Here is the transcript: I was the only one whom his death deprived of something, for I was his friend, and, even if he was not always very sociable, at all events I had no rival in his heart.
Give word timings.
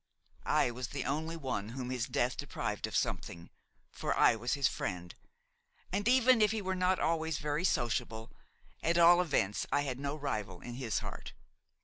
I 0.47 0.71
was 0.71 0.87
the 0.87 1.03
only 1.05 1.37
one 1.37 1.69
whom 1.69 1.91
his 1.91 2.07
death 2.07 2.35
deprived 2.35 2.87
of 2.87 2.95
something, 2.95 3.51
for 3.91 4.17
I 4.17 4.35
was 4.35 4.55
his 4.55 4.67
friend, 4.67 5.13
and, 5.91 6.07
even 6.07 6.41
if 6.41 6.49
he 6.49 6.59
was 6.59 6.75
not 6.77 6.97
always 6.97 7.37
very 7.37 7.63
sociable, 7.63 8.31
at 8.81 8.97
all 8.97 9.21
events 9.21 9.67
I 9.71 9.81
had 9.81 9.99
no 9.99 10.15
rival 10.15 10.59
in 10.59 10.73
his 10.73 10.97
heart. 11.05 11.33